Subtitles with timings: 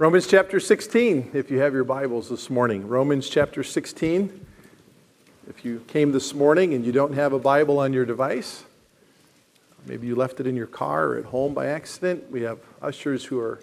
[0.00, 2.86] Romans chapter 16, if you have your Bibles this morning.
[2.86, 4.46] Romans chapter 16.
[5.48, 8.62] If you came this morning and you don't have a Bible on your device,
[9.86, 13.24] maybe you left it in your car or at home by accident, we have ushers
[13.24, 13.58] who are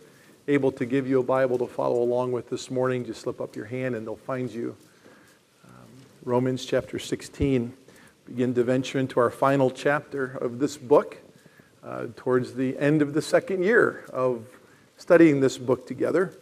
[0.49, 3.05] able to give you a Bible to follow along with this morning.
[3.05, 4.75] Just slip up your hand and they'll find you.
[5.63, 5.87] Um,
[6.25, 7.71] Romans chapter 16.
[8.25, 11.17] Begin to venture into our final chapter of this book
[11.81, 14.45] uh, towards the end of the second year of
[14.97, 16.33] studying this book together.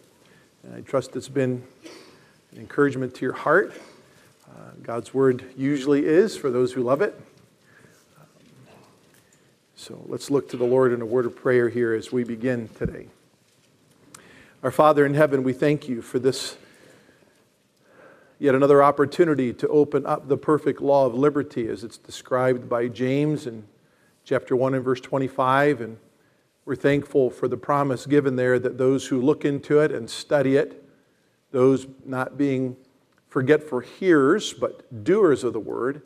[0.62, 1.62] And I trust it's been
[2.52, 3.72] an encouragement to your heart.
[4.48, 7.20] Uh, God's Word usually is for those who love it.
[8.18, 8.26] Um,
[9.76, 12.68] so let's look to the Lord in a word of prayer here as we begin
[12.68, 13.08] today.
[14.62, 16.56] Our Father in heaven, we thank you for this
[18.38, 22.88] yet another opportunity to open up the perfect law of liberty as it's described by
[22.88, 23.64] James in
[24.24, 25.80] chapter 1 and verse 25.
[25.80, 25.96] And
[26.64, 30.56] we're thankful for the promise given there that those who look into it and study
[30.56, 30.82] it,
[31.50, 32.76] those not being
[33.28, 36.02] forgetful hearers, but doers of the word,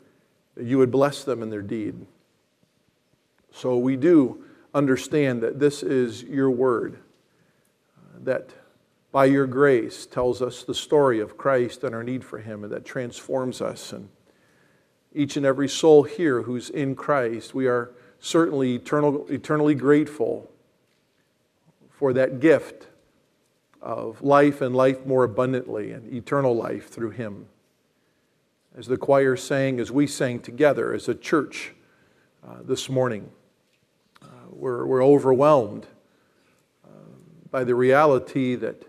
[0.55, 2.05] that you would bless them in their deed.
[3.51, 6.99] So we do understand that this is your word,
[7.97, 8.49] uh, that
[9.11, 12.73] by your grace tells us the story of Christ and our need for him, and
[12.73, 13.93] that transforms us.
[13.93, 14.09] And
[15.13, 20.48] each and every soul here who's in Christ, we are certainly eternal, eternally grateful
[21.99, 22.87] for that gift
[23.81, 27.45] of life and life more abundantly and eternal life through Him.
[28.77, 31.73] As the choir sang, as we sang together as a church
[32.47, 33.29] uh, this morning,
[34.21, 35.87] uh, we're, we're overwhelmed
[36.85, 36.89] uh,
[37.51, 38.81] by the reality that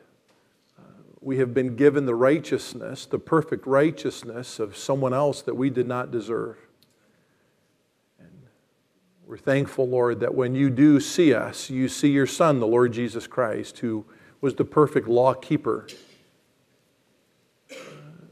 [0.79, 0.83] uh,
[1.21, 5.89] we have been given the righteousness, the perfect righteousness of someone else that we did
[5.89, 6.59] not deserve.
[9.31, 12.93] We're thankful, Lord, that when you do see us, you see your Son, the Lord
[12.93, 14.05] Jesus Christ, who
[14.41, 15.87] was the perfect law keeper.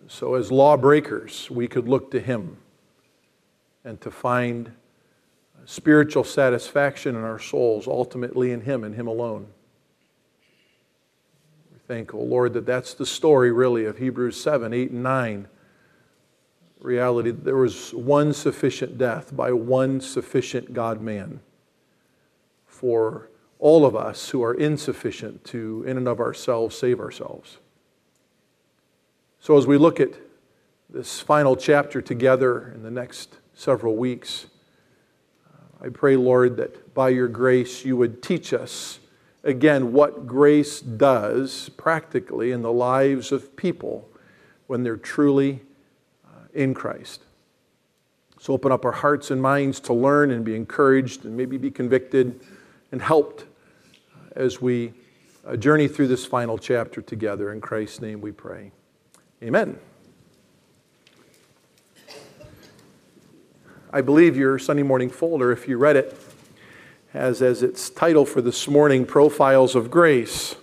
[0.09, 2.57] So, as lawbreakers, we could look to him
[3.85, 4.73] and to find
[5.67, 9.47] spiritual satisfaction in our souls, ultimately in him and him alone.
[11.73, 15.49] We thank, oh Lord, that that's the story really of Hebrews 7, 8, and 9
[16.81, 21.41] reality there was one sufficient death by one sufficient God man
[22.67, 23.29] for
[23.59, 27.59] all of us who are insufficient to, in and of ourselves, save ourselves.
[29.41, 30.11] So, as we look at
[30.89, 34.47] this final chapter together in the next several weeks,
[35.47, 39.01] uh, I pray, Lord, that by your grace you would teach us
[39.43, 44.09] again what grace does practically in the lives of people
[44.67, 45.63] when they're truly
[46.59, 47.23] in Christ.
[48.41, 51.71] So open up our hearts and minds to learn and be encouraged and maybe be
[51.71, 52.41] convicted
[52.91, 53.45] and helped
[54.35, 54.93] as we
[55.47, 57.53] uh, journey through this final chapter together.
[57.53, 58.73] In Christ's name we pray.
[59.43, 59.79] Amen.
[63.93, 66.17] I believe your Sunday morning folder, if you read it,
[67.13, 70.57] has as its title for this morning Profiles of Grace.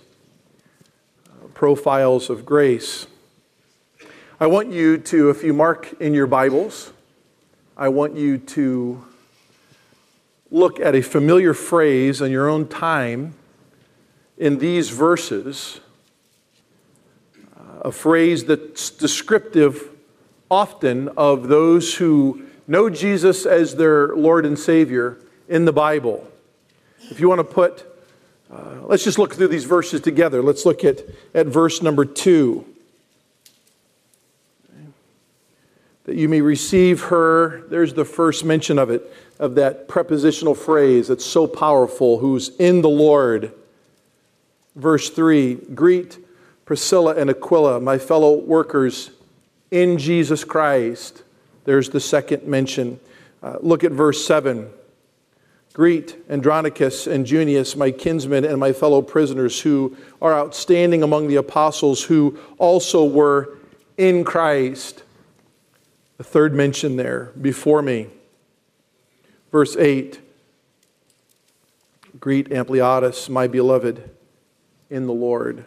[1.26, 3.06] Uh, Profiles of Grace.
[4.38, 6.92] I want you to, if you mark in your Bibles,
[7.74, 9.02] I want you to
[10.50, 13.32] look at a familiar phrase in your own time
[14.36, 15.80] in these verses,
[17.80, 19.88] a phrase that's descriptive
[20.50, 25.16] often of those who know Jesus as their Lord and Savior
[25.48, 26.30] in the Bible.
[27.10, 27.86] If you want to put,
[28.52, 30.42] uh, let's just look through these verses together.
[30.42, 31.00] Let's look at,
[31.32, 32.66] at verse number two.
[36.06, 37.62] That you may receive her.
[37.68, 42.80] There's the first mention of it, of that prepositional phrase that's so powerful, who's in
[42.80, 43.52] the Lord.
[44.76, 46.18] Verse 3 Greet
[46.64, 49.10] Priscilla and Aquila, my fellow workers
[49.70, 51.22] in Jesus Christ.
[51.64, 53.00] There's the second mention.
[53.42, 54.70] Uh, look at verse 7.
[55.72, 61.36] Greet Andronicus and Junius, my kinsmen and my fellow prisoners, who are outstanding among the
[61.36, 63.58] apostles, who also were
[63.98, 65.02] in Christ.
[66.16, 68.08] The third mention there before me.
[69.52, 70.20] Verse 8
[72.18, 74.10] Greet Ampliatus, my beloved
[74.88, 75.64] in the Lord.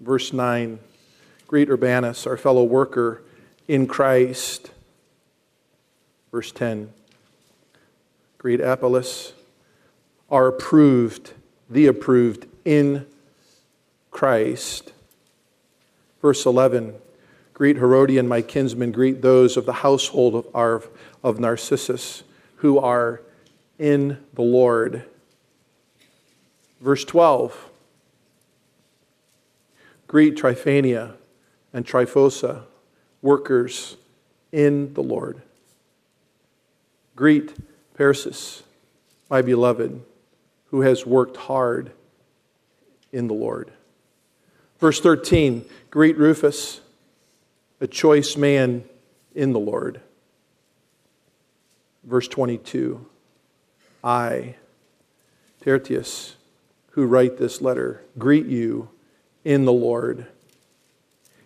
[0.00, 0.78] Verse 9
[1.46, 3.22] Greet Urbanus, our fellow worker
[3.68, 4.70] in Christ.
[6.30, 6.90] Verse 10
[8.38, 9.34] Greet Apelles,
[10.30, 11.34] our approved,
[11.68, 13.06] the approved in
[14.10, 14.92] Christ.
[16.22, 16.94] Verse 11
[17.60, 18.90] Greet Herodion, my kinsman.
[18.90, 20.82] Greet those of the household of, our,
[21.22, 22.22] of Narcissus
[22.54, 23.20] who are
[23.78, 25.04] in the Lord.
[26.80, 27.70] Verse 12
[30.06, 31.16] Greet Tryphaena
[31.74, 32.62] and Tryphosa,
[33.20, 33.98] workers
[34.52, 35.42] in the Lord.
[37.14, 37.54] Greet
[37.92, 38.62] Persis,
[39.28, 40.00] my beloved,
[40.70, 41.92] who has worked hard
[43.12, 43.70] in the Lord.
[44.78, 46.80] Verse 13 Greet Rufus,
[47.80, 48.84] a choice man
[49.34, 50.00] in the Lord.
[52.04, 53.06] Verse 22
[54.02, 54.56] I,
[55.62, 56.36] Tertius,
[56.92, 58.88] who write this letter, greet you
[59.44, 60.26] in the Lord.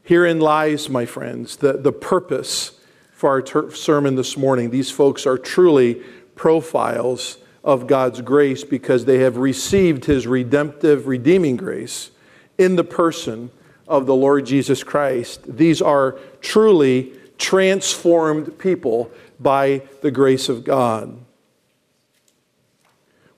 [0.03, 2.79] Herein lies, my friends, the, the purpose
[3.13, 4.71] for our ter- sermon this morning.
[4.71, 5.95] These folks are truly
[6.35, 12.11] profiles of God's grace because they have received his redemptive, redeeming grace
[12.59, 13.51] in the person
[13.87, 15.41] of the Lord Jesus Christ.
[15.47, 19.11] These are truly transformed people
[19.41, 21.19] by the grace of God.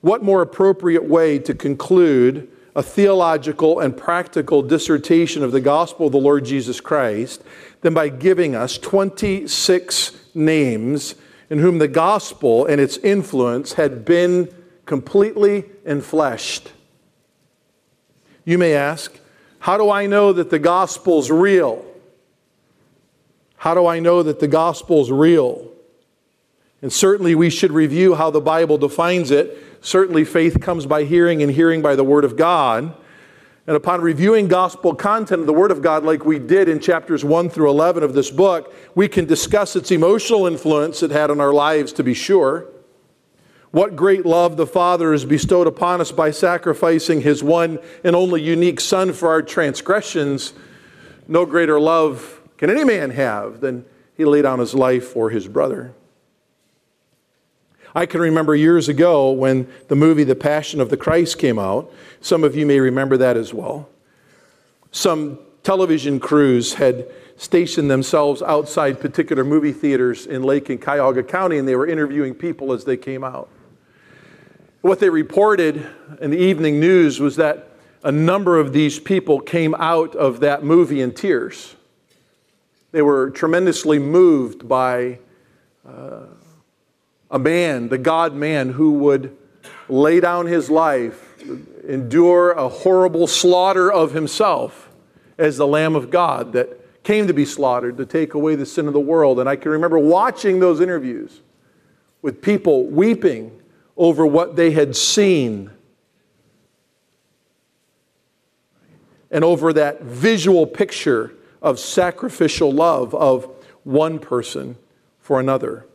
[0.01, 6.11] What more appropriate way to conclude a theological and practical dissertation of the gospel of
[6.11, 7.41] the Lord Jesus Christ
[7.81, 11.15] than by giving us 26 names
[11.49, 14.53] in whom the gospel and its influence had been
[14.85, 16.67] completely enfleshed.
[18.45, 19.19] You may ask,
[19.67, 21.85] how do I know that the gospel's real?
[23.57, 25.69] How do I know that the gospel's real?
[26.81, 29.61] And certainly we should review how the Bible defines it.
[29.81, 32.95] Certainly faith comes by hearing and hearing by the word of God.
[33.67, 37.25] And upon reviewing gospel content of the Word of God, like we did in chapters
[37.25, 41.41] 1 through 11 of this book, we can discuss its emotional influence it had on
[41.41, 42.69] our lives, to be sure.
[43.71, 48.41] What great love the Father has bestowed upon us by sacrificing His one and only
[48.41, 50.53] unique Son for our transgressions.
[51.27, 53.85] No greater love can any man have than
[54.15, 55.93] He laid down His life for His brother.
[57.93, 61.91] I can remember years ago when the movie The Passion of the Christ came out.
[62.21, 63.89] Some of you may remember that as well.
[64.91, 71.57] Some television crews had stationed themselves outside particular movie theaters in Lake and Cuyahoga County,
[71.57, 73.49] and they were interviewing people as they came out.
[74.87, 75.85] What they reported
[76.21, 77.71] in the evening news was that
[78.05, 81.75] a number of these people came out of that movie in tears.
[82.93, 85.19] They were tremendously moved by
[85.85, 86.27] uh,
[87.29, 89.35] a man, the God man, who would
[89.89, 91.37] lay down his life,
[91.85, 94.89] endure a horrible slaughter of himself
[95.37, 98.87] as the Lamb of God that came to be slaughtered to take away the sin
[98.87, 99.41] of the world.
[99.41, 101.41] And I can remember watching those interviews
[102.21, 103.51] with people weeping
[103.97, 105.71] over what they had seen
[109.29, 113.49] and over that visual picture of sacrificial love of
[113.83, 114.77] one person
[115.19, 115.85] for another.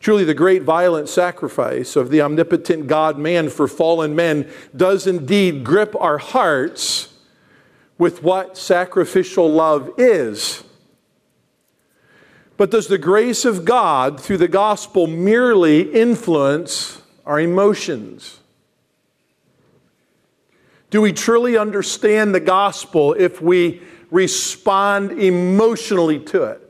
[0.00, 5.62] Truly, the great violent sacrifice of the omnipotent God man for fallen men does indeed
[5.62, 7.12] grip our hearts
[7.98, 10.64] with what sacrificial love is.
[12.56, 18.40] But does the grace of God through the gospel merely influence our emotions?
[20.90, 26.66] Do we truly understand the gospel if we respond emotionally to it?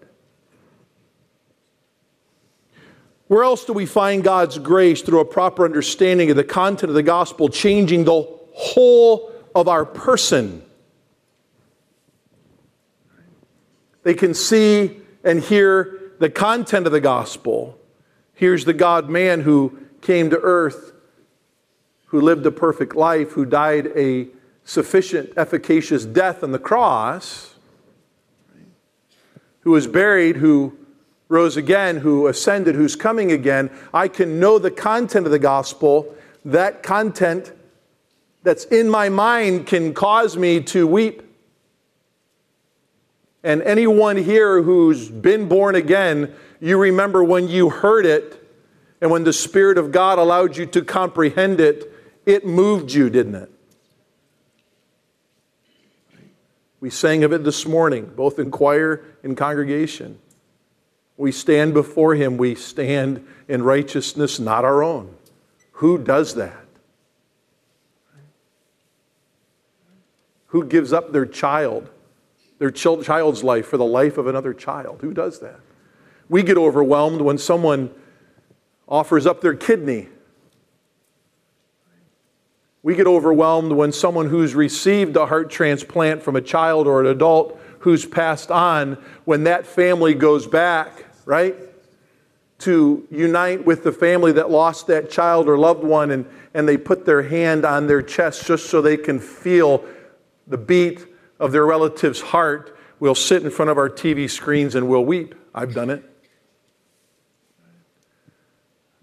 [3.28, 6.94] Where else do we find God's grace through a proper understanding of the content of
[6.94, 8.22] the gospel changing the
[8.54, 10.62] whole of our person?
[14.02, 17.78] They can see and hear the content of the gospel.
[18.34, 20.92] Here's the God man who came to earth,
[22.06, 24.28] who lived a perfect life, who died a
[24.64, 27.54] sufficient, efficacious death on the cross,
[29.60, 30.76] who was buried, who
[31.28, 36.14] rose again, who ascended, who's coming again, I can know the content of the gospel.
[36.44, 37.52] That content
[38.42, 41.22] that's in my mind can cause me to weep.
[43.44, 48.39] And anyone here who's been born again, you remember when you heard it
[49.00, 51.92] and when the Spirit of God allowed you to comprehend it,
[52.26, 53.50] it moved you, didn't it?
[56.80, 60.18] We sang of it this morning, both in choir and congregation.
[61.16, 65.14] We stand before Him, we stand in righteousness not our own.
[65.72, 66.64] Who does that?
[70.48, 71.88] Who gives up their child,
[72.58, 74.98] their child's life for the life of another child?
[75.02, 75.60] Who does that?
[76.28, 77.90] We get overwhelmed when someone
[78.90, 80.08] offers up their kidney.
[82.82, 87.06] We get overwhelmed when someone who's received a heart transplant from a child or an
[87.06, 91.54] adult who's passed on, when that family goes back right?
[92.60, 96.76] To unite with the family that lost that child or loved one, and, and they
[96.76, 99.84] put their hand on their chest just so they can feel
[100.48, 101.06] the beat
[101.38, 105.36] of their relative's heart, we'll sit in front of our TV screens and we'll weep.
[105.54, 106.09] I've done it.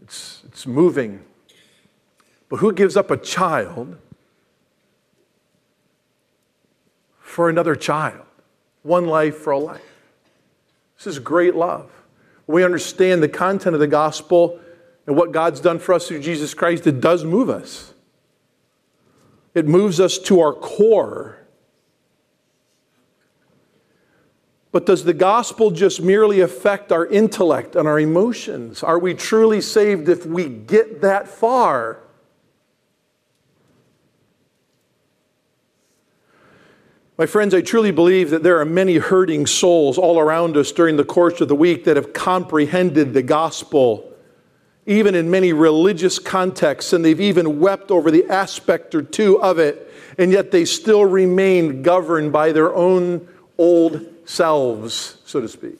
[0.07, 1.25] It's, it's moving.
[2.47, 3.97] But who gives up a child
[7.19, 8.23] for another child?
[8.83, 9.81] One life for a life.
[10.97, 11.91] This is great love.
[12.47, 14.61] we understand the content of the gospel
[15.07, 17.93] and what God's done for us through Jesus Christ, it does move us.
[19.53, 21.37] It moves us to our core.
[24.71, 28.83] But does the gospel just merely affect our intellect and our emotions?
[28.83, 31.99] Are we truly saved if we get that far?
[37.17, 40.97] My friends, I truly believe that there are many hurting souls all around us during
[40.97, 44.11] the course of the week that have comprehended the gospel,
[44.85, 49.57] even in many religious contexts, and they've even wept over the aspect or two of
[49.57, 55.79] it, and yet they still remain governed by their own old selves, so to speak.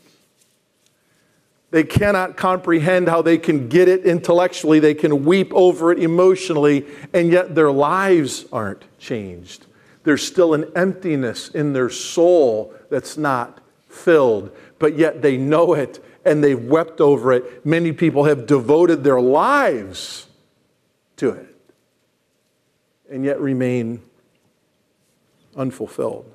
[1.69, 6.85] They cannot comprehend how they can get it intellectually, they can weep over it emotionally,
[7.13, 9.65] and yet their lives aren't changed.
[10.03, 16.03] There's still an emptiness in their soul that's not filled, but yet they know it
[16.23, 17.65] and they've wept over it.
[17.65, 20.27] Many people have devoted their lives
[21.17, 21.55] to it
[23.09, 24.01] and yet remain
[25.55, 26.31] unfulfilled.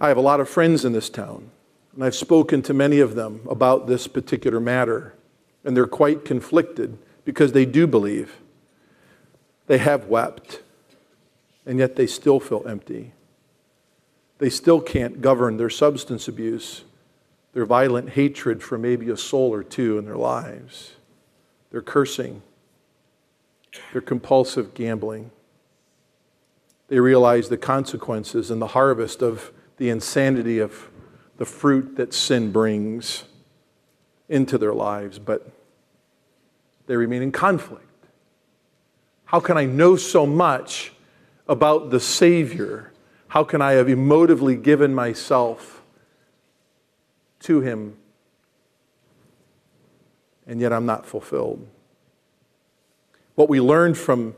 [0.00, 1.50] I have a lot of friends in this town,
[1.94, 5.14] and I've spoken to many of them about this particular matter,
[5.64, 8.36] and they're quite conflicted because they do believe.
[9.66, 10.60] They have wept
[11.66, 13.12] and yet they still feel empty.
[14.38, 16.84] They still can't govern their substance abuse,
[17.52, 20.92] their violent hatred for maybe a soul or two in their lives,
[21.70, 22.42] their cursing,
[23.92, 25.32] their compulsive gambling.
[26.88, 30.90] They realize the consequences and the harvest of the insanity of
[31.36, 33.24] the fruit that sin brings
[34.28, 35.50] into their lives, but
[36.86, 37.82] they remain in conflict.
[39.26, 40.92] How can I know so much
[41.48, 42.92] about the Savior,
[43.28, 45.82] how can I have emotively given myself
[47.40, 47.96] to Him
[50.46, 51.66] and yet I'm not fulfilled?
[53.34, 54.34] What we learned from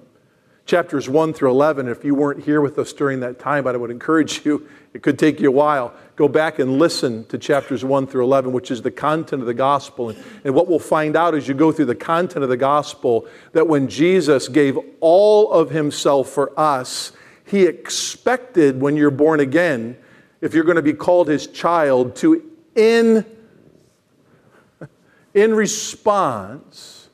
[0.68, 3.78] chapters 1 through 11, if you weren't here with us during that time, but I
[3.78, 7.86] would encourage you, it could take you a while, go back and listen to chapters
[7.86, 10.10] 1 through 11, which is the content of the gospel.
[10.10, 13.26] And, and what we'll find out as you go through the content of the gospel,
[13.52, 17.12] that when Jesus gave all of himself for us,
[17.46, 19.96] he expected when you're born again,
[20.42, 22.44] if you're going to be called his child, to
[22.76, 23.24] in,
[25.32, 27.08] in response,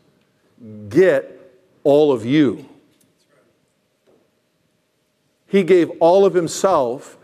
[0.88, 1.40] get
[1.84, 2.68] all of you.
[5.54, 7.16] He gave all of himself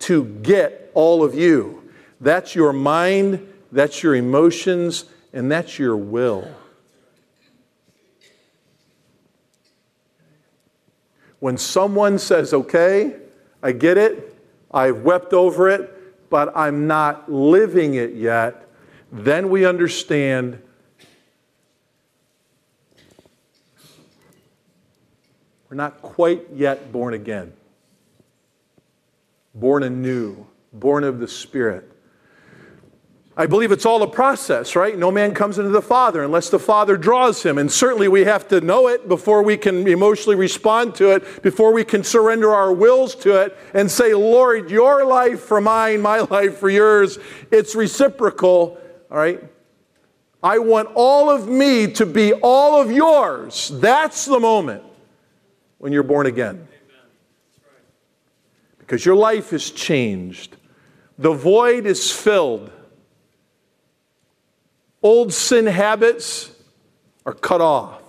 [0.00, 1.90] to get all of you.
[2.20, 6.46] That's your mind, that's your emotions, and that's your will.
[11.38, 13.16] When someone says, okay,
[13.62, 14.36] I get it,
[14.70, 18.68] I've wept over it, but I'm not living it yet,
[19.10, 20.60] then we understand
[25.70, 27.54] we're not quite yet born again
[29.54, 31.90] born anew, born of the Spirit.
[33.38, 34.98] I believe it's all a process, right?
[34.98, 37.56] No man comes into the Father unless the Father draws him.
[37.56, 41.72] And certainly we have to know it before we can emotionally respond to it, before
[41.72, 46.18] we can surrender our wills to it and say, Lord, your life for mine, my
[46.30, 47.20] life for yours.
[47.52, 48.76] It's reciprocal,
[49.08, 49.40] all right?
[50.42, 53.70] I want all of me to be all of yours.
[53.74, 54.82] That's the moment
[55.78, 56.66] when you're born again
[58.88, 60.56] because your life is changed.
[61.18, 62.70] The void is filled.
[65.02, 66.50] Old sin habits
[67.26, 68.02] are cut off.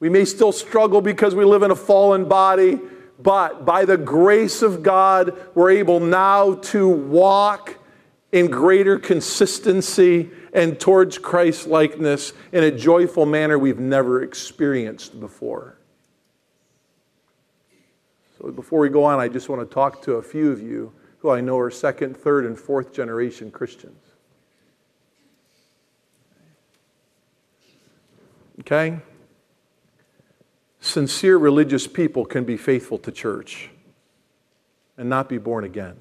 [0.00, 2.80] We may still struggle because we live in a fallen body,
[3.20, 7.78] but by the grace of God, we're able now to walk
[8.32, 15.75] in greater consistency and towards Christ likeness in a joyful manner we've never experienced before.
[18.38, 20.92] So before we go on, I just want to talk to a few of you
[21.18, 24.00] who I know are second, third, and fourth generation Christians.
[28.60, 28.98] Okay?
[30.80, 33.70] Sincere religious people can be faithful to church
[34.96, 35.96] and not be born again.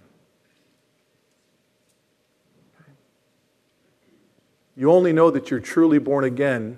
[4.77, 6.77] You only know that you're truly born again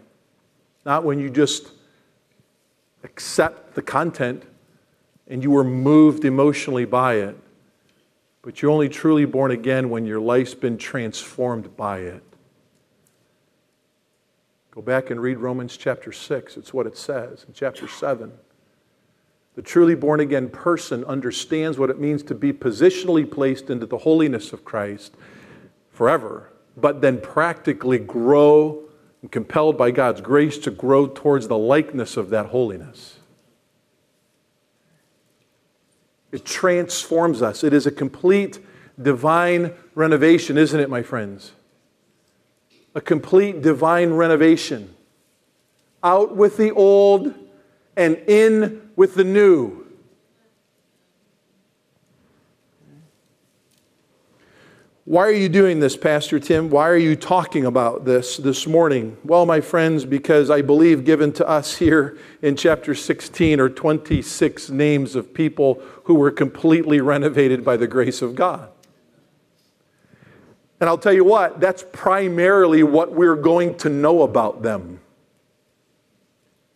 [0.85, 1.71] not when you just
[3.03, 4.43] accept the content
[5.29, 7.37] and you were moved emotionally by it.
[8.41, 12.23] But you're only truly born again when your life's been transformed by it.
[14.71, 16.55] Go back and read Romans chapter 6.
[16.55, 18.31] It's what it says in chapter 7.
[19.55, 23.97] The truly born again person understands what it means to be positionally placed into the
[23.97, 25.15] holiness of Christ
[25.91, 28.83] forever, but then practically grow
[29.23, 33.17] and compelled by God's grace to grow towards the likeness of that holiness.
[36.31, 37.63] It transforms us.
[37.63, 38.59] It is a complete
[39.01, 41.53] divine renovation, isn't it, my friends?
[42.93, 44.93] A complete divine renovation.
[46.03, 47.33] Out with the old
[47.95, 49.86] and in with the new.
[55.07, 56.69] Why are you doing this, Pastor Tim?
[56.69, 59.15] Why are you talking about this this morning?
[59.23, 64.69] Well, my friends, because I believe given to us here in chapter 16 are 26
[64.69, 68.69] names of people who were completely renovated by the grace of God.
[70.81, 74.99] And I'll tell you what, that's primarily what we're going to know about them.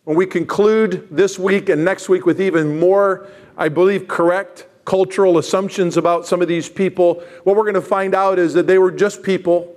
[0.04, 5.38] When we conclude this week and next week with even more, I believe, correct cultural
[5.38, 8.78] assumptions about some of these people, what we're going to find out is that they
[8.78, 9.76] were just people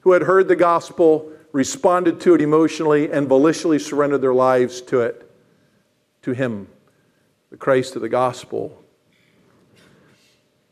[0.00, 5.00] who had heard the gospel, responded to it emotionally, and volitionally surrendered their lives to
[5.00, 5.30] it,
[6.22, 6.68] to Him,
[7.50, 8.82] the Christ of the gospel.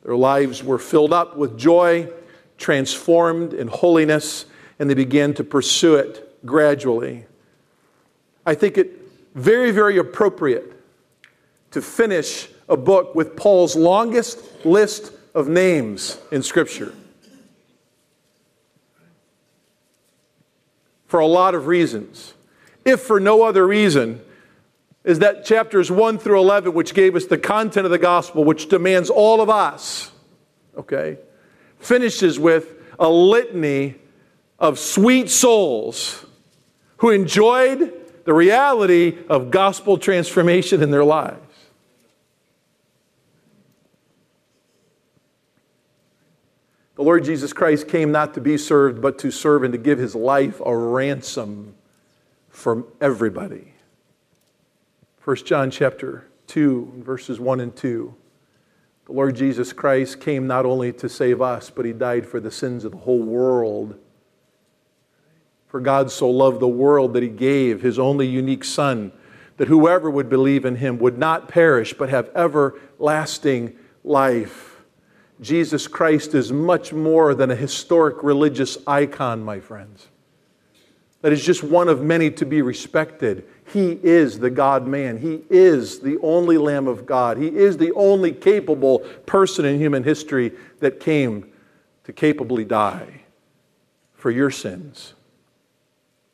[0.04, 2.08] Their lives were filled up with joy,
[2.56, 4.46] transformed in holiness,
[4.78, 7.26] and they began to pursue it gradually.
[8.46, 8.98] I think it
[9.34, 10.72] very, very appropriate
[11.72, 16.92] to finish a book with Paul's longest list of names in Scripture.
[21.06, 22.34] For a lot of reasons.
[22.84, 24.20] If for no other reason,
[25.04, 28.68] is that chapters 1 through 11, which gave us the content of the gospel, which
[28.68, 30.10] demands all of us,
[30.76, 31.18] okay,
[31.78, 33.94] finishes with a litany
[34.58, 36.26] of sweet souls
[36.98, 37.92] who enjoyed
[38.24, 41.47] the reality of gospel transformation in their lives.
[46.98, 50.00] The Lord Jesus Christ came not to be served, but to serve and to give
[50.00, 51.76] his life a ransom
[52.48, 53.74] for everybody.
[55.22, 58.12] 1 John chapter 2, verses 1 and 2.
[59.06, 62.50] The Lord Jesus Christ came not only to save us, but he died for the
[62.50, 63.96] sins of the whole world.
[65.68, 69.12] For God so loved the world that he gave his only unique Son,
[69.56, 74.67] that whoever would believe in him would not perish, but have everlasting life.
[75.40, 80.08] Jesus Christ is much more than a historic religious icon, my friends.
[81.22, 83.44] That is just one of many to be respected.
[83.72, 85.18] He is the God man.
[85.18, 87.38] He is the only Lamb of God.
[87.38, 91.50] He is the only capable person in human history that came
[92.04, 93.22] to capably die
[94.14, 95.14] for your sins,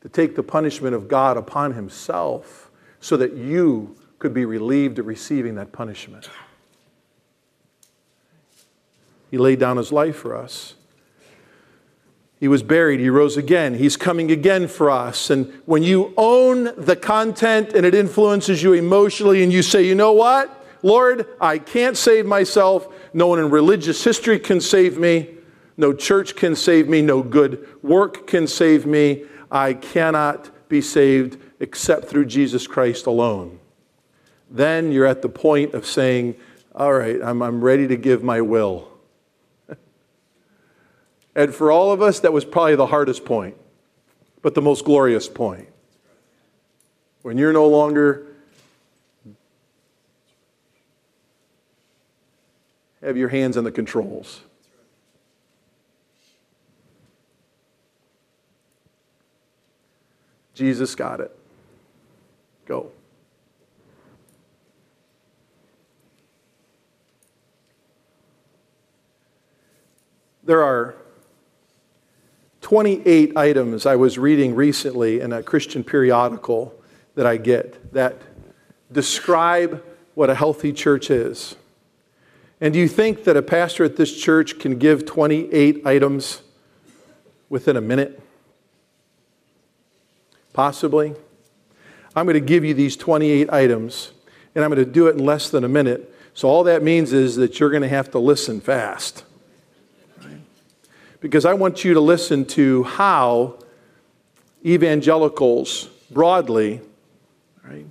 [0.00, 5.06] to take the punishment of God upon himself so that you could be relieved of
[5.06, 6.30] receiving that punishment.
[9.34, 10.76] He laid down his life for us.
[12.38, 13.74] He was buried, he rose again.
[13.74, 15.28] He's coming again for us.
[15.28, 19.96] And when you own the content and it influences you emotionally, and you say, you
[19.96, 20.64] know what?
[20.84, 22.86] Lord, I can't save myself.
[23.12, 25.30] No one in religious history can save me.
[25.76, 27.02] No church can save me.
[27.02, 29.24] No good work can save me.
[29.50, 33.58] I cannot be saved except through Jesus Christ alone.
[34.48, 36.36] Then you're at the point of saying,
[36.72, 38.93] All right, I'm, I'm ready to give my will.
[41.34, 43.56] And for all of us, that was probably the hardest point,
[44.42, 45.68] but the most glorious point.
[47.22, 48.26] When you're no longer
[53.02, 54.40] have your hands on the controls.
[60.54, 61.36] Jesus got it.
[62.66, 62.90] Go.
[70.44, 70.94] There are
[72.74, 76.74] 28 items I was reading recently in a Christian periodical
[77.14, 78.20] that I get that
[78.90, 79.80] describe
[80.14, 81.54] what a healthy church is.
[82.60, 86.42] And do you think that a pastor at this church can give 28 items
[87.48, 88.20] within a minute?
[90.52, 91.14] Possibly.
[92.16, 94.10] I'm going to give you these 28 items,
[94.56, 96.12] and I'm going to do it in less than a minute.
[96.34, 99.22] So, all that means is that you're going to have to listen fast
[101.24, 103.54] because I want you to listen to how
[104.62, 106.82] evangelicals broadly
[107.66, 107.86] right,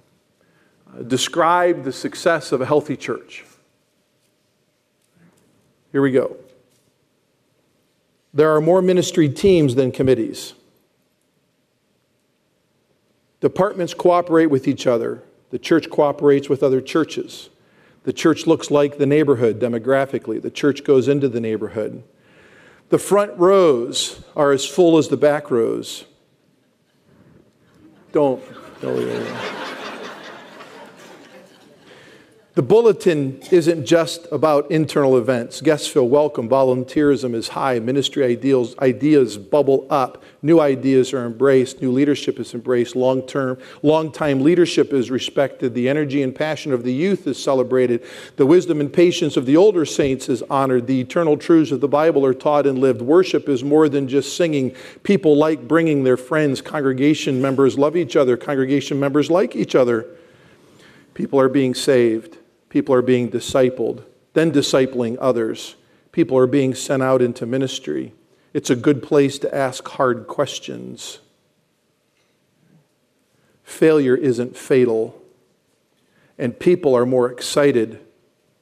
[0.96, 3.44] uh, describe the success of a healthy church.
[5.92, 6.38] Here we go.
[8.36, 10.54] There are more ministry teams than committees.
[13.40, 15.24] Departments cooperate with each other.
[15.50, 17.50] The church cooperates with other churches.
[18.04, 20.40] The church looks like the neighborhood demographically.
[20.40, 22.04] The church goes into the neighborhood.
[22.94, 26.06] The front rows are as full as the back rows.
[28.12, 28.40] Don't.
[32.56, 35.60] The bulletin isn't just about internal events.
[35.60, 36.48] Guests feel welcome.
[36.48, 37.80] Volunteerism is high.
[37.80, 40.22] Ministry ideals, ideas bubble up.
[40.44, 41.82] New ideas are embraced.
[41.82, 42.96] New leadership is embraced.
[42.96, 45.74] Long term, long time leadership is respected.
[45.74, 48.06] The energy and passion of the youth is celebrated.
[48.36, 50.86] The wisdom and patience of the older saints is honored.
[50.86, 53.02] The eternal truths of the Bible are taught and lived.
[53.02, 54.76] Worship is more than just singing.
[55.02, 56.62] People like bringing their friends.
[56.62, 58.38] Congregation members love each other.
[58.38, 60.06] Congregation members like each other.
[61.16, 62.38] People are being saved.
[62.74, 65.76] People are being discipled, then discipling others.
[66.12, 68.16] People are being sent out into ministry.
[68.52, 71.20] It's a good place to ask hard questions.
[73.62, 75.22] Failure isn't fatal,
[76.40, 78.00] and people are more excited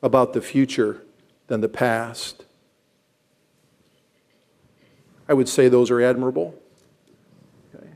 [0.04, 1.02] about the future
[1.48, 2.44] than the past.
[5.30, 6.54] I would say those are admirable.
[7.74, 7.88] Okay.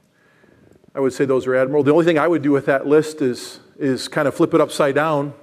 [0.95, 1.83] I would say those are admirable.
[1.83, 4.61] The only thing I would do with that list is, is kind of flip it
[4.61, 5.33] upside down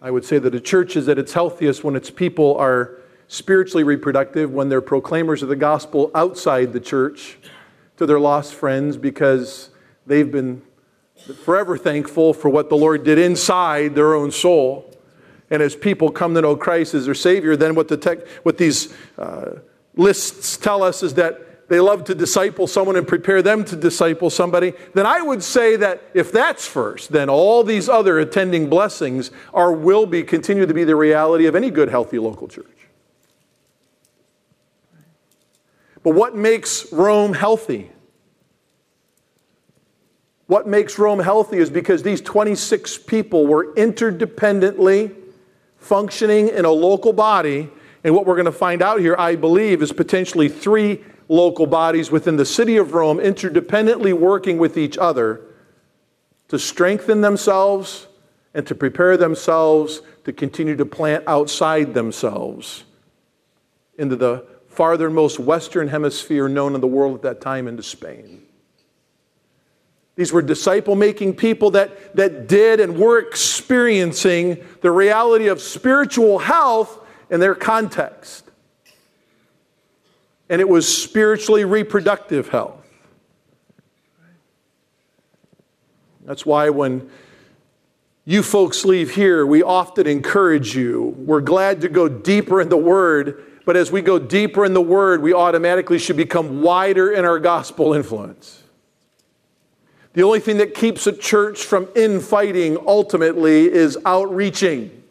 [0.00, 3.82] I would say that a church is at its healthiest when its people are spiritually
[3.82, 7.36] reproductive, when they're proclaimers of the gospel outside the church
[7.96, 9.70] to their lost friends because
[10.06, 10.62] they've been
[11.44, 14.88] forever thankful for what the Lord did inside their own soul.
[15.50, 18.56] And as people come to know Christ as their Savior, then what, the tech, what
[18.56, 19.56] these uh,
[19.96, 24.30] lists tell us is that they love to disciple someone and prepare them to disciple
[24.30, 29.30] somebody, then I would say that if that's first, then all these other attending blessings
[29.52, 32.66] are will be continue to be the reality of any good healthy local church.
[36.02, 37.90] But what makes Rome healthy?
[40.46, 45.14] What makes Rome healthy is because these 26 people were interdependently
[45.76, 47.70] functioning in a local body.
[48.04, 52.10] And what we're going to find out here, I believe, is potentially three local bodies
[52.10, 55.42] within the city of Rome interdependently working with each other
[56.48, 58.06] to strengthen themselves
[58.54, 62.84] and to prepare themselves to continue to plant outside themselves
[63.98, 68.42] into the farthermost western hemisphere known in the world at that time into Spain.
[70.14, 76.38] These were disciple making people that, that did and were experiencing the reality of spiritual
[76.38, 76.98] health
[77.30, 78.47] in their context
[80.48, 82.74] and it was spiritually reproductive health.
[86.24, 87.10] That's why when
[88.24, 91.14] you folks leave here, we often encourage you.
[91.16, 94.82] We're glad to go deeper in the Word, but as we go deeper in the
[94.82, 98.62] Word, we automatically should become wider in our gospel influence.
[100.12, 105.02] The only thing that keeps a church from infighting ultimately is outreaching.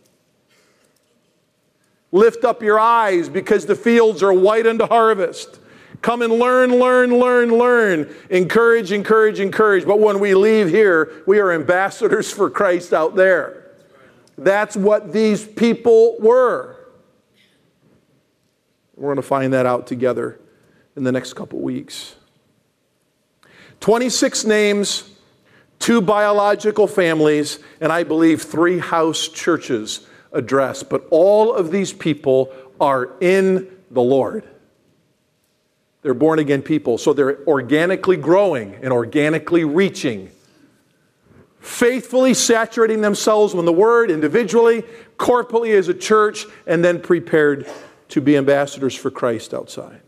[2.12, 5.60] Lift up your eyes because the fields are white unto harvest.
[6.02, 8.16] Come and learn, learn, learn, learn.
[8.30, 9.86] Encourage, encourage, encourage.
[9.86, 13.72] But when we leave here, we are ambassadors for Christ out there.
[14.38, 16.76] That's what these people were.
[18.96, 20.40] We're going to find that out together
[20.96, 22.16] in the next couple weeks.
[23.80, 25.10] 26 names,
[25.80, 30.84] two biological families, and I believe three house churches address.
[30.84, 34.44] But all of these people are in the Lord.
[36.02, 40.30] They're born again people, so they're organically growing and organically reaching,
[41.60, 44.84] faithfully saturating themselves with the Word individually,
[45.18, 47.68] corporately as a church, and then prepared
[48.10, 50.02] to be ambassadors for Christ outside.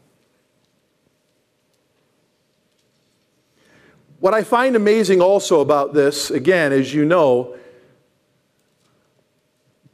[4.19, 7.57] What I find amazing also about this, again, as you know,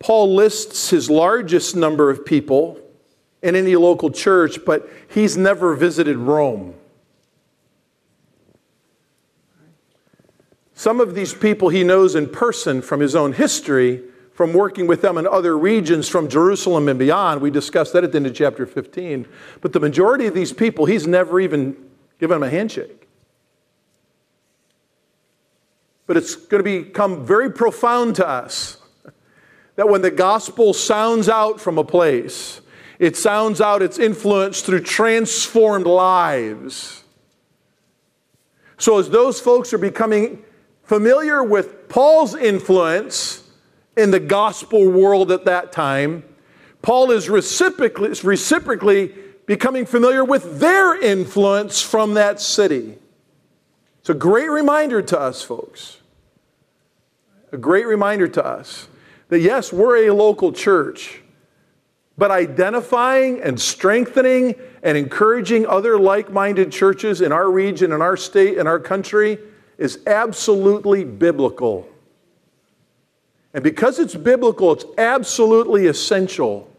[0.06, 2.80] Paul lists his largest number of people
[3.42, 6.76] in any local church, but he's never visited Rome.
[10.76, 15.02] Some of these people he knows in person from his own history, from working with
[15.02, 17.42] them in other regions, from Jerusalem and beyond.
[17.42, 19.26] We discussed that at the end of chapter 15.
[19.62, 21.76] But the majority of these people, he's never even
[22.20, 23.08] given them a handshake.
[26.06, 28.78] But it's going to become very profound to us
[29.76, 32.62] that when the gospel sounds out from a place,
[33.00, 37.04] it sounds out its influence through transformed lives.
[38.78, 40.44] So, as those folks are becoming
[40.84, 43.44] familiar with Paul's influence
[43.98, 46.24] in the gospel world at that time,
[46.82, 49.14] Paul is reciprocally, reciprocally
[49.46, 52.98] becoming familiar with their influence from that city.
[54.00, 55.98] It's a great reminder to us, folks.
[57.52, 58.88] A great reminder to us
[59.36, 61.22] that yes, we're a local church,
[62.18, 68.16] but identifying and strengthening and encouraging other like minded churches in our region, in our
[68.16, 69.38] state, in our country
[69.78, 71.86] is absolutely biblical.
[73.54, 76.72] And because it's biblical, it's absolutely essential.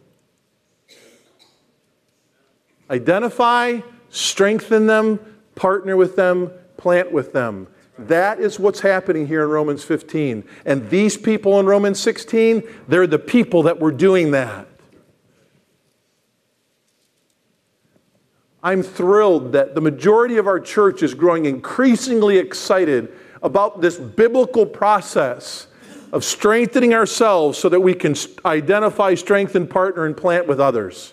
[2.88, 5.20] Identify, strengthen them,
[5.56, 7.66] partner with them, plant with them.
[7.98, 10.44] That is what's happening here in Romans 15.
[10.64, 14.68] And these people in Romans 16, they're the people that were doing that.
[18.62, 24.66] I'm thrilled that the majority of our church is growing increasingly excited about this biblical
[24.66, 25.68] process
[26.12, 31.12] of strengthening ourselves so that we can identify, strengthen, partner, and plant with others.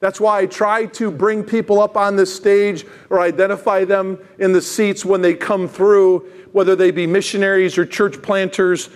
[0.00, 4.52] That's why I try to bring people up on this stage or identify them in
[4.52, 6.20] the seats when they come through,
[6.52, 8.90] whether they be missionaries or church planters,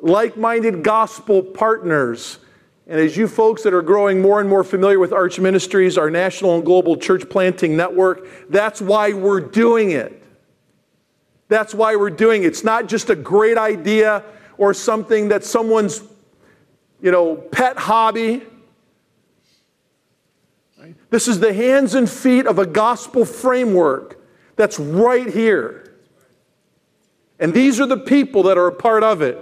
[0.00, 2.38] like minded gospel partners.
[2.86, 6.08] And as you folks that are growing more and more familiar with Arch Ministries, our
[6.08, 10.22] national and global church planting network, that's why we're doing it.
[11.48, 12.46] That's why we're doing it.
[12.46, 14.22] It's not just a great idea
[14.56, 16.02] or something that someone's,
[17.02, 18.42] you know, pet hobby.
[21.10, 24.20] This is the hands and feet of a gospel framework
[24.56, 25.94] that's right here.
[27.38, 29.38] And these are the people that are a part of it.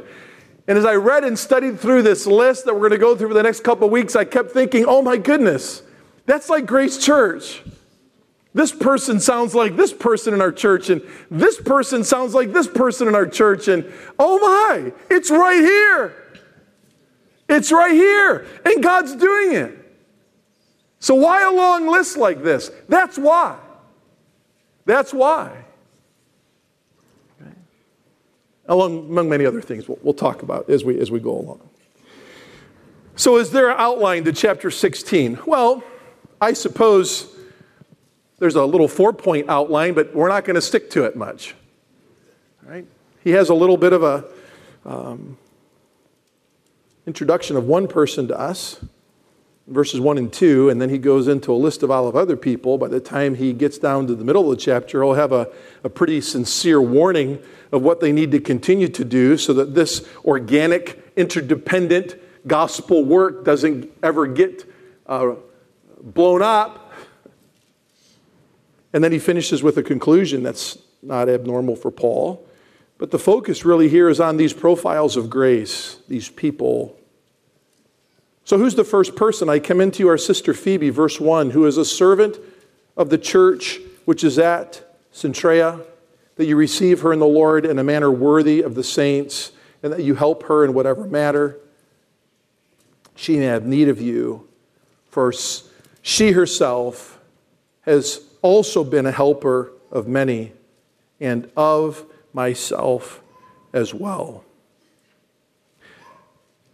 [0.68, 3.28] And as I read and studied through this list that we're going to go through
[3.28, 5.82] for the next couple weeks, I kept thinking, oh my goodness,
[6.26, 7.62] that's like Grace Church.
[8.52, 12.66] This person sounds like this person in our church, and this person sounds like this
[12.66, 16.40] person in our church, and oh my, it's right here.
[17.48, 19.85] It's right here, and God's doing it.
[21.06, 22.68] So, why a long list like this?
[22.88, 23.56] That's why.
[24.86, 25.56] That's why.
[28.66, 31.60] Along, among many other things we'll, we'll talk about as we, as we go along.
[33.14, 35.38] So, is there an outline to chapter 16?
[35.46, 35.84] Well,
[36.40, 37.32] I suppose
[38.40, 41.54] there's a little four point outline, but we're not going to stick to it much.
[42.64, 42.84] Right?
[43.22, 44.24] He has a little bit of a
[44.84, 45.38] um,
[47.06, 48.80] introduction of one person to us
[49.68, 52.36] verses 1 and 2, and then he goes into a list of all of other
[52.36, 52.78] people.
[52.78, 55.50] By the time he gets down to the middle of the chapter, he'll have a,
[55.82, 60.06] a pretty sincere warning of what they need to continue to do so that this
[60.24, 62.14] organic, interdependent
[62.46, 64.64] gospel work doesn't ever get
[65.06, 65.34] uh,
[66.00, 66.92] blown up.
[68.92, 72.46] And then he finishes with a conclusion that's not abnormal for Paul.
[72.98, 76.98] But the focus really here is on these profiles of grace, these people
[78.46, 79.48] so, who's the first person?
[79.48, 82.38] I commend to you our sister Phoebe, verse 1, who is a servant
[82.96, 85.84] of the church which is at Cenchrea,
[86.36, 89.50] that you receive her in the Lord in a manner worthy of the saints,
[89.82, 91.58] and that you help her in whatever matter
[93.16, 94.46] she may have need of you.
[95.10, 95.32] For
[96.00, 97.18] she herself
[97.80, 100.52] has also been a helper of many,
[101.18, 103.20] and of myself
[103.72, 104.45] as well.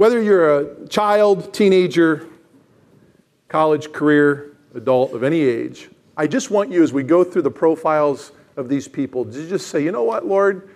[0.03, 2.27] Whether you're a child, teenager,
[3.47, 7.53] college, career, adult of any age, I just want you, as we go through the
[7.53, 10.71] profiles of these people, to just say, you know what, Lord?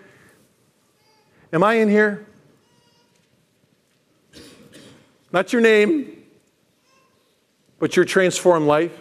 [1.52, 2.24] Am I in here?
[5.32, 6.22] Not your name,
[7.80, 8.92] but your transformed life.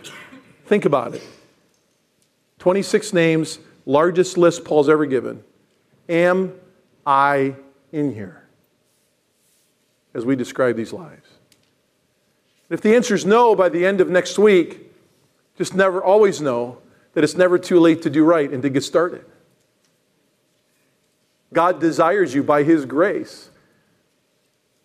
[0.65, 1.21] Think about it.
[2.57, 5.43] 26 names, largest list Paul's ever given.
[6.09, 6.51] Am
[7.05, 7.53] I
[7.91, 8.44] in here?
[10.15, 11.29] As we describe these lives?
[12.69, 14.91] If the answer is no by the end of next week,
[15.55, 16.79] just never, always know
[17.13, 19.23] that it's never too late to do right and to get started.
[21.53, 23.49] God desires you by His grace,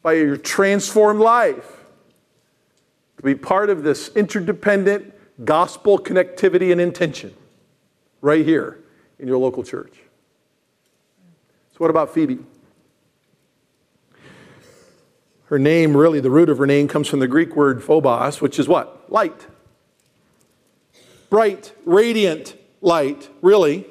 [0.02, 1.78] by your transformed life,
[3.16, 5.12] to be part of this interdependent
[5.44, 7.34] gospel connectivity and intention
[8.20, 8.78] right here
[9.18, 9.94] in your local church.
[11.72, 12.38] So, what about Phoebe?
[15.50, 18.60] Her name, really, the root of her name comes from the Greek word phobos, which
[18.60, 19.10] is what?
[19.10, 19.48] Light.
[21.28, 23.84] Bright, radiant light, really.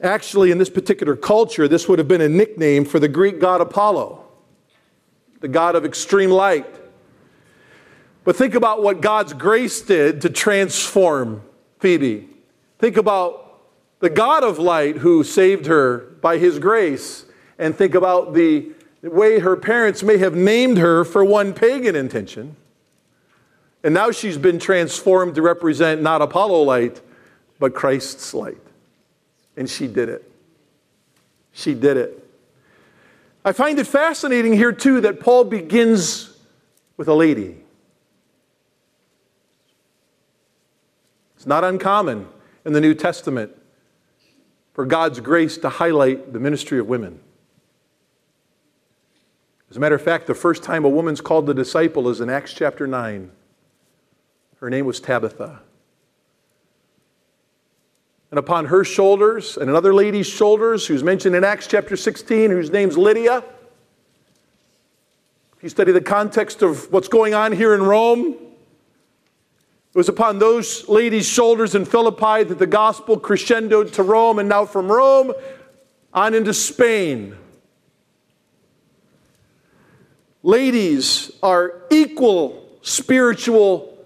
[0.00, 3.60] Actually, in this particular culture, this would have been a nickname for the Greek god
[3.60, 4.24] Apollo,
[5.38, 6.66] the god of extreme light.
[8.24, 11.42] But think about what God's grace did to transform
[11.78, 12.28] Phoebe.
[12.80, 13.62] Think about
[14.00, 17.26] the God of light who saved her by His grace
[17.60, 22.56] and think about the way her parents may have named her for one pagan intention.
[23.82, 27.00] And now she's been transformed to represent not Apollo light,
[27.58, 28.60] but Christ's light.
[29.56, 30.30] And she did it.
[31.52, 32.28] She did it.
[33.44, 36.36] I find it fascinating here, too, that Paul begins
[36.98, 37.56] with a lady.
[41.36, 42.28] It's not uncommon
[42.66, 43.56] in the New Testament
[44.74, 47.18] for God's grace to highlight the ministry of women.
[49.70, 52.28] As a matter of fact, the first time a woman's called the disciple is in
[52.28, 53.30] Acts chapter 9.
[54.56, 55.60] Her name was Tabitha.
[58.30, 62.70] And upon her shoulders and another lady's shoulders, who's mentioned in Acts chapter 16, whose
[62.70, 63.44] name's Lydia.
[65.56, 68.36] If you study the context of what's going on here in Rome,
[69.92, 74.48] it was upon those ladies' shoulders in Philippi that the gospel crescendoed to Rome, and
[74.48, 75.32] now from Rome
[76.12, 77.36] on into Spain.
[80.42, 83.98] Ladies are equal spiritual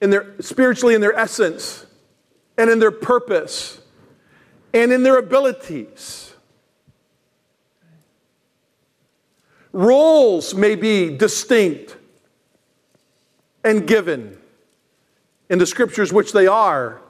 [0.00, 1.86] in their spiritually in their essence
[2.56, 3.80] and in their purpose
[4.72, 6.34] and in their abilities.
[9.72, 11.96] Roles may be distinct
[13.64, 14.38] and given
[15.48, 17.00] in the scriptures, which they are,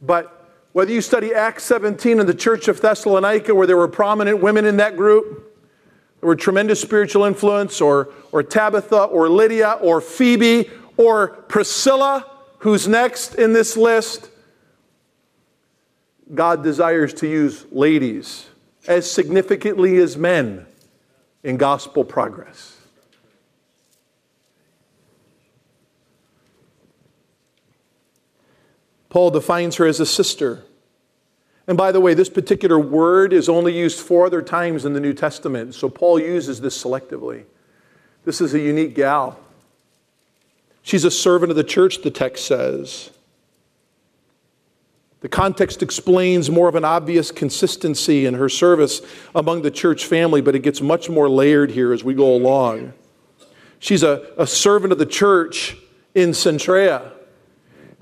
[0.00, 4.40] but whether you study Acts 17 in the church of Thessalonica, where there were prominent
[4.40, 5.55] women in that group,
[6.26, 13.36] were tremendous spiritual influence, or, or Tabitha, or Lydia, or Phoebe, or Priscilla, who's next
[13.36, 14.28] in this list,
[16.34, 18.46] God desires to use ladies
[18.88, 20.66] as significantly as men
[21.44, 22.76] in gospel progress.
[29.08, 30.64] Paul defines her as a sister.
[31.68, 35.00] And by the way, this particular word is only used four other times in the
[35.00, 37.44] New Testament, so Paul uses this selectively.
[38.24, 39.38] This is a unique gal.
[40.82, 43.10] She's a servant of the church, the text says.
[45.20, 49.00] The context explains more of an obvious consistency in her service
[49.34, 52.92] among the church family, but it gets much more layered here as we go along.
[53.80, 55.76] She's a, a servant of the church
[56.14, 57.12] in Cenchrea.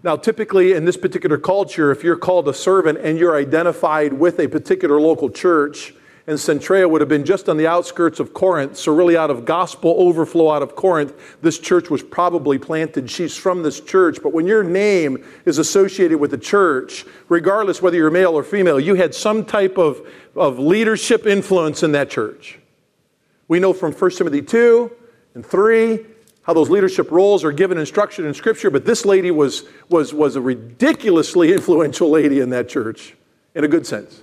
[0.05, 4.38] Now, typically in this particular culture, if you're called a servant and you're identified with
[4.38, 5.95] a particular local church,
[6.27, 9.47] and Cenchrea would have been just on the outskirts of Corinth, so really out of
[9.47, 13.11] gospel overflow out of Corinth, this church was probably planted.
[13.11, 17.97] She's from this church, but when your name is associated with the church, regardless whether
[17.97, 22.59] you're male or female, you had some type of, of leadership influence in that church.
[23.49, 24.93] We know from 1 Timothy 2
[25.35, 26.07] and 3
[26.45, 30.37] how those leadership roles are given instruction in Scripture, but this lady was, was, was
[30.37, 33.15] a ridiculously influential lady in that church,
[33.55, 34.21] in a good sense.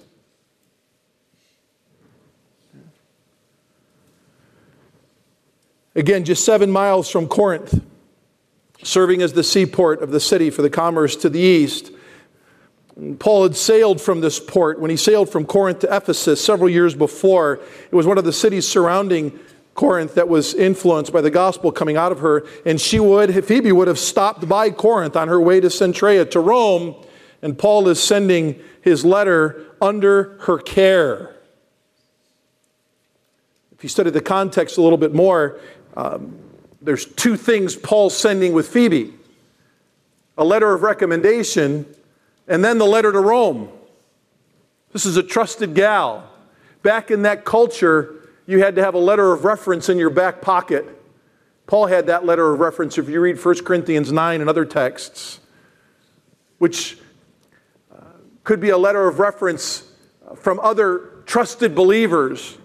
[5.96, 7.84] Again, just seven miles from Corinth,
[8.82, 11.92] serving as the seaport of the city for the commerce to the east.
[13.20, 16.96] Paul had sailed from this port when he sailed from Corinth to Ephesus several years
[16.96, 17.60] before.
[17.92, 19.38] It was one of the cities surrounding
[19.82, 22.46] Corinth that was influenced by the gospel coming out of her.
[22.68, 26.40] And she would, Phoebe would have stopped by Corinth on her way to Cenchrea, to
[26.40, 26.94] Rome.
[27.42, 31.36] And Paul is sending his letter under her care.
[33.72, 35.60] If you study the context a little bit more,
[35.98, 36.38] um,
[36.80, 39.16] there's two things Paul's sending with Phoebe
[40.38, 41.88] a letter of recommendation,
[42.48, 43.68] and then the letter to Rome.
[44.94, 46.30] This is a trusted gal.
[46.84, 48.21] Back in that culture,
[48.52, 50.86] you had to have a letter of reference in your back pocket.
[51.68, 55.40] Paul had that letter of reference if you read 1 Corinthians 9 and other texts,
[56.58, 56.98] which
[57.90, 58.02] uh,
[58.44, 59.90] could be a letter of reference
[60.36, 62.58] from other trusted believers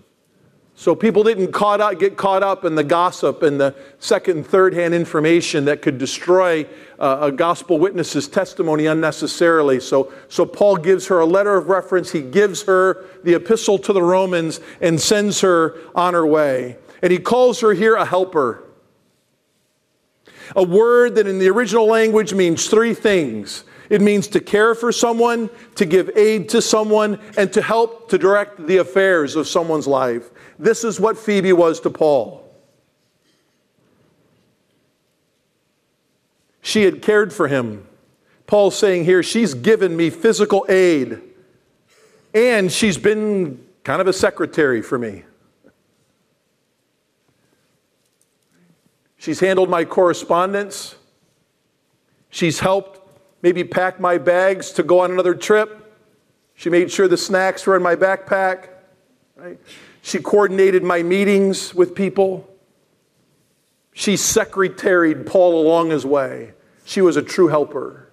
[0.78, 4.46] so people didn't caught up, get caught up in the gossip and the second and
[4.46, 6.66] third hand information that could destroy
[6.98, 9.80] uh, a gospel witness's testimony unnecessarily.
[9.80, 12.12] So, so Paul gives her a letter of reference.
[12.12, 16.76] He gives her the epistle to the Romans and sends her on her way.
[17.00, 18.62] And he calls her here a helper.
[20.54, 24.90] A word that in the original language means three things it means to care for
[24.90, 29.86] someone, to give aid to someone, and to help to direct the affairs of someone's
[29.86, 30.30] life.
[30.58, 32.42] This is what Phoebe was to Paul.
[36.62, 37.86] She had cared for him.
[38.46, 41.20] Paul's saying here, she's given me physical aid,
[42.34, 45.24] and she's been kind of a secretary for me.
[49.16, 50.94] She's handled my correspondence.
[52.30, 53.00] She's helped
[53.42, 55.82] maybe pack my bags to go on another trip.
[56.54, 58.68] She made sure the snacks were in my backpack.
[59.36, 59.58] Right?
[60.06, 62.48] She coordinated my meetings with people.
[63.92, 66.52] She secretaried Paul along his way.
[66.84, 68.08] She was a true helper.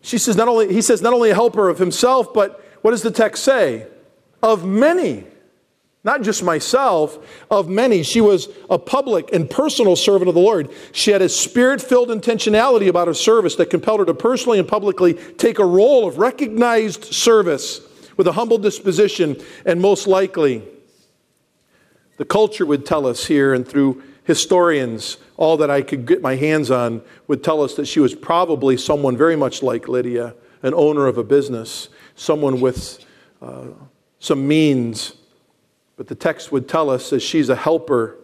[0.00, 3.02] She says not only, he says not only a helper of himself, but what does
[3.02, 3.88] the text say?
[4.44, 5.24] Of many.
[6.04, 7.18] Not just myself,
[7.50, 8.04] of many.
[8.04, 10.70] She was a public and personal servant of the Lord.
[10.92, 14.68] She had a spirit filled intentionality about her service that compelled her to personally and
[14.68, 17.80] publicly take a role of recognized service
[18.16, 20.62] with a humble disposition, and most likely,
[22.16, 26.36] the culture would tell us here, and through historians, all that I could get my
[26.36, 30.74] hands on would tell us that she was probably someone very much like Lydia, an
[30.74, 33.04] owner of a business, someone with
[33.40, 33.66] uh,
[34.18, 35.14] some means.
[35.96, 38.16] But the text would tell us that she's a helper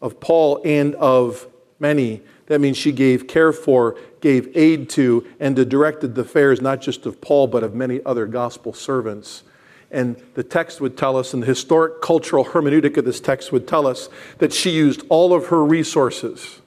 [0.00, 1.46] of Paul and of
[1.78, 2.22] many.
[2.48, 7.04] That means she gave care for, gave aid to, and directed the affairs not just
[7.04, 9.42] of Paul, but of many other gospel servants.
[9.90, 13.68] And the text would tell us, and the historic cultural hermeneutic of this text would
[13.68, 16.62] tell us, that she used all of her resources,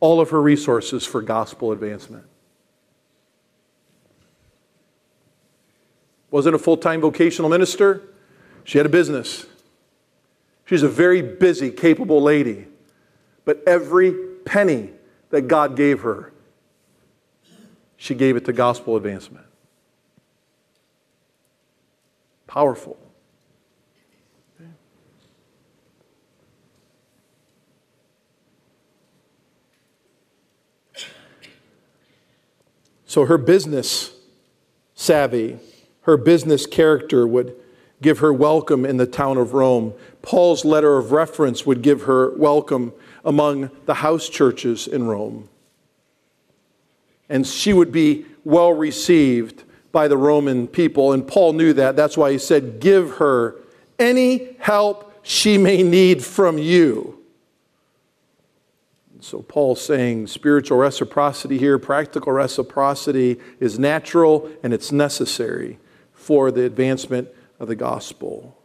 [0.00, 2.24] all of her resources for gospel advancement.
[6.32, 8.02] Wasn't a full time vocational minister,
[8.64, 9.46] she had a business.
[10.64, 12.66] She's a very busy, capable lady.
[13.44, 14.12] But every
[14.44, 14.90] penny
[15.30, 16.32] that God gave her,
[17.96, 19.46] she gave it to gospel advancement.
[22.46, 22.98] Powerful.
[33.06, 34.12] So her business
[34.96, 35.58] savvy,
[36.02, 37.54] her business character would
[38.02, 39.94] give her welcome in the town of Rome.
[40.20, 42.92] Paul's letter of reference would give her welcome
[43.24, 45.48] among the house churches in Rome.
[47.28, 51.12] And she would be well received by the Roman people.
[51.12, 51.96] And Paul knew that.
[51.96, 53.56] That's why he said, Give her
[53.98, 57.18] any help she may need from you.
[59.20, 65.78] So Paul's saying spiritual reciprocity here, practical reciprocity is natural and it's necessary
[66.12, 68.58] for the advancement of the gospel.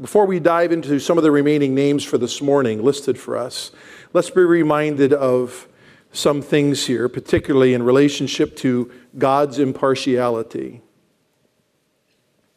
[0.00, 3.70] Before we dive into some of the remaining names for this morning listed for us,
[4.12, 5.68] let's be reminded of
[6.12, 10.82] some things here, particularly in relationship to God's impartiality.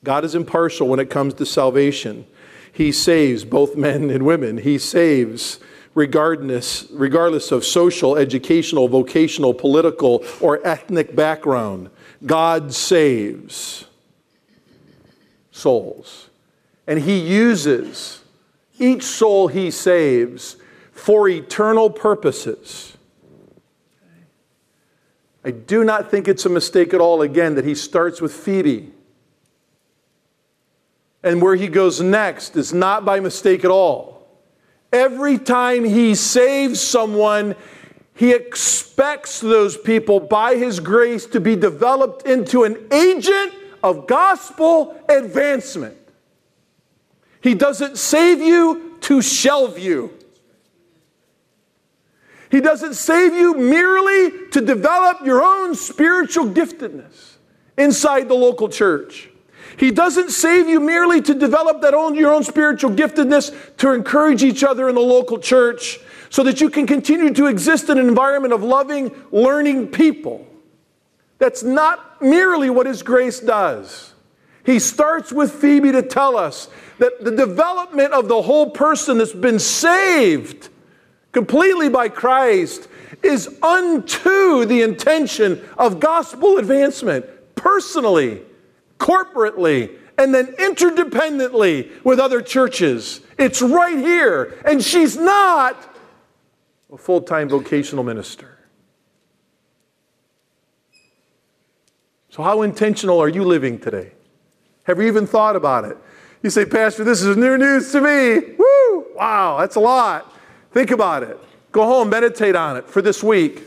[0.04, 2.26] God is impartial when it comes to salvation.
[2.72, 4.58] He saves both men and women.
[4.58, 5.60] He saves
[5.94, 11.92] regardless, regardless of social, educational, vocational, political, or ethnic background.
[12.26, 13.86] God saves
[15.52, 16.27] souls.
[16.88, 18.22] And he uses
[18.80, 20.56] each soul he saves
[20.92, 22.98] for eternal purposes.
[25.44, 28.92] I do not think it's a mistake at all, again, that he starts with Phoebe.
[31.24, 34.28] And where he goes next is not by mistake at all.
[34.92, 37.56] Every time he saves someone,
[38.14, 45.02] he expects those people by his grace to be developed into an agent of gospel
[45.08, 45.98] advancement.
[47.48, 50.12] He doesn't save you to shelve you.
[52.52, 57.38] He doesn't save you merely to develop your own spiritual giftedness
[57.78, 59.30] inside the local church.
[59.78, 64.44] He doesn't save you merely to develop that own, your own spiritual giftedness to encourage
[64.44, 68.10] each other in the local church so that you can continue to exist in an
[68.10, 70.46] environment of loving, learning people.
[71.38, 74.16] That's not merely what His grace does.
[74.68, 76.68] He starts with Phoebe to tell us
[77.00, 80.68] that the development of the whole person that's been saved
[81.32, 82.90] completely by Christ
[83.24, 88.42] is unto the intention of gospel advancement personally,
[89.00, 93.22] corporately, and then interdependently with other churches.
[93.40, 94.60] It's right here.
[94.66, 95.96] And she's not
[96.92, 98.58] a full time vocational minister.
[102.32, 104.12] So, how intentional are you living today?
[104.88, 105.98] Have you even thought about it?
[106.42, 108.56] You say, Pastor, this is new news to me.
[108.58, 109.06] Woo!
[109.16, 110.34] Wow, that's a lot.
[110.72, 111.38] Think about it.
[111.74, 113.64] Go home, meditate on it for this week.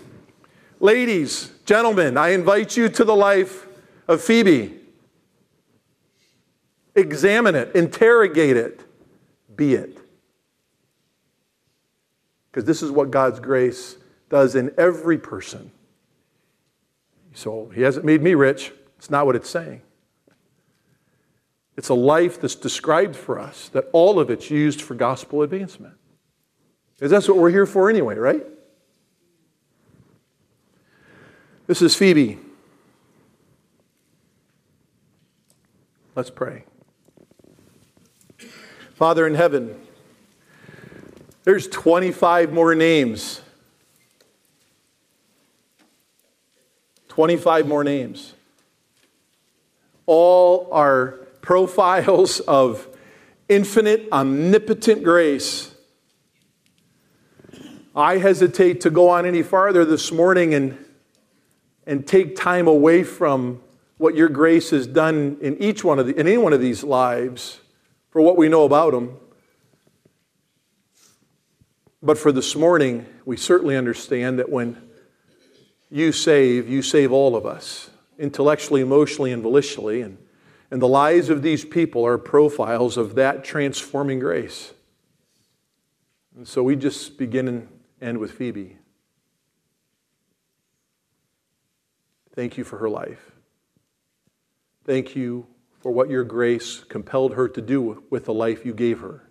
[0.81, 3.67] Ladies, gentlemen, I invite you to the life
[4.09, 4.75] of Phoebe.
[6.95, 8.81] Examine it, interrogate it,
[9.55, 9.99] be it.
[12.51, 13.97] Because this is what God's grace
[14.31, 15.71] does in every person.
[17.35, 18.73] So he hasn't made me rich.
[18.97, 19.83] It's not what it's saying.
[21.81, 25.95] It's a life that's described for us, that all of it's used for gospel advancement.
[26.95, 28.45] Because that's what we're here for anyway, right?
[31.67, 32.39] This is Phoebe.
[36.15, 36.65] Let's pray.
[38.95, 39.81] Father in heaven,
[41.45, 43.41] there's 25 more names.
[47.09, 48.35] 25 more names.
[50.05, 52.87] All are profiles of
[53.49, 55.75] infinite, omnipotent grace.
[57.95, 60.79] I hesitate to go on any farther this morning and,
[61.87, 63.61] and take time away from
[63.99, 66.85] what your grace has done in each one of the, in any one of these
[66.85, 67.61] lives
[68.11, 69.17] for what we know about them.
[72.03, 74.81] But for this morning, we certainly understand that when
[75.91, 80.05] you save, you save all of us, intellectually, emotionally, and volitionally.
[80.05, 80.17] And,
[80.71, 84.73] and the lives of these people are profiles of that transforming grace.
[86.37, 87.69] And so we just begin and
[88.01, 88.77] end with Phoebe.
[92.35, 93.33] Thank you for her life.
[94.85, 95.47] Thank you
[95.81, 99.29] for what your grace compelled her to do with the life you gave her.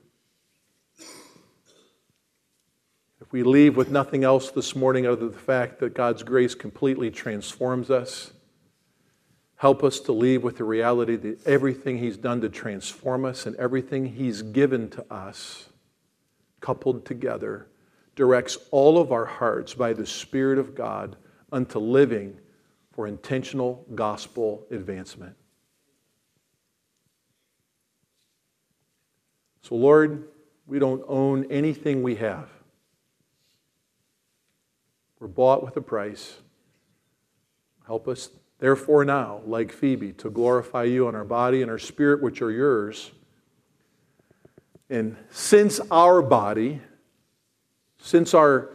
[3.21, 6.55] If we leave with nothing else this morning other than the fact that God's grace
[6.55, 8.33] completely transforms us,
[9.59, 13.57] help us to leave with the reality that everything He's done to transform us and
[13.57, 15.67] everything He's given to us,
[16.61, 17.67] coupled together,
[18.15, 21.17] directs all of our hearts by the Spirit of God
[21.51, 22.39] unto living
[22.93, 25.35] for intentional gospel advancement.
[29.63, 30.29] So, Lord,
[30.67, 32.47] we don't own anything we have.
[35.19, 36.37] We're bought with a price.
[37.85, 38.29] Help us,
[38.59, 42.51] therefore, now, like Phoebe, to glorify you in our body and our spirit, which are
[42.51, 43.11] yours.
[44.89, 46.81] And since our body,
[47.99, 48.69] since our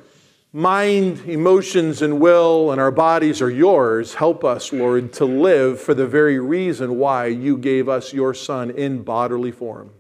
[0.53, 5.95] mind, emotions, and will and our bodies are yours, help us, Lord, to live for
[5.95, 9.91] the very reason why you gave us your Son in bodily form.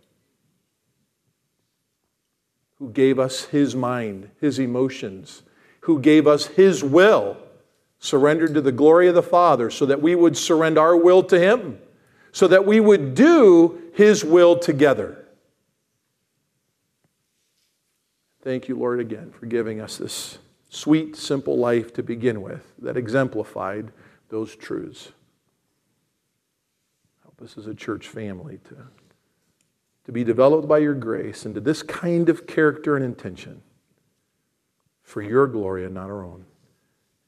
[2.76, 5.42] Who gave us his mind, his emotions,
[5.80, 7.36] who gave us his will,
[8.04, 11.38] surrendered to the glory of the Father, so that we would surrender our will to
[11.38, 11.78] him,
[12.32, 15.26] so that we would do his will together.
[18.42, 20.36] Thank you, Lord, again for giving us this
[20.68, 23.90] sweet, simple life to begin with that exemplified
[24.28, 25.12] those truths.
[27.22, 28.76] Help us as a church family to
[30.04, 33.62] to be developed by your grace into this kind of character and intention
[35.02, 36.44] for your glory and not our own.